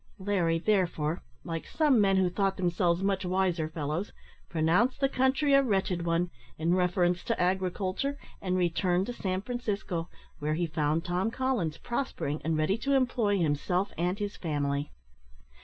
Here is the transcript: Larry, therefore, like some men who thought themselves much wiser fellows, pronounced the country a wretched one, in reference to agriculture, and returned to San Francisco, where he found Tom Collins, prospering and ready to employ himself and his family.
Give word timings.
Larry, 0.17 0.57
therefore, 0.57 1.21
like 1.43 1.67
some 1.67 2.01
men 2.01 2.17
who 2.17 2.27
thought 2.27 2.57
themselves 2.57 3.03
much 3.03 3.23
wiser 3.23 3.69
fellows, 3.69 4.11
pronounced 4.49 4.99
the 4.99 5.07
country 5.07 5.53
a 5.53 5.61
wretched 5.61 6.07
one, 6.07 6.31
in 6.57 6.73
reference 6.73 7.23
to 7.25 7.39
agriculture, 7.39 8.17
and 8.41 8.57
returned 8.57 9.05
to 9.05 9.13
San 9.13 9.41
Francisco, 9.43 10.09
where 10.39 10.55
he 10.55 10.65
found 10.65 11.05
Tom 11.05 11.29
Collins, 11.29 11.77
prospering 11.77 12.41
and 12.43 12.57
ready 12.57 12.79
to 12.79 12.95
employ 12.95 13.37
himself 13.37 13.91
and 13.95 14.17
his 14.17 14.35
family. 14.37 14.91